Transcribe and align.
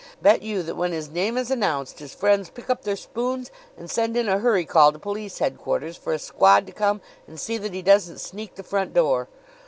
Bet 0.19 0.41
you 0.41 0.63
that 0.63 0.73
when 0.73 0.93
his 0.93 1.11
name 1.11 1.37
is 1.37 1.51
announced 1.51 1.99
his 1.99 2.11
friends 2.15 2.49
pick 2.49 2.71
up 2.71 2.81
their 2.81 2.95
spoons 2.95 3.51
and 3.77 3.87
send 3.87 4.17
in 4.17 4.27
a 4.27 4.39
hurry 4.39 4.65
call 4.65 4.91
to 4.91 4.97
police 4.97 5.37
headquarters 5.37 5.95
for 5.95 6.11
a 6.11 6.17
squad 6.17 6.65
to 6.65 6.73
come 6.73 7.01
and 7.27 7.39
see 7.39 7.59
that 7.59 7.75
he 7.75 7.83
doesn't 7.83 8.17
sneak 8.17 8.55
the 8.55 8.63
front 8.63 8.95
door. 8.95 9.27